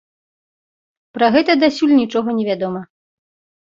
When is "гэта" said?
1.37-1.59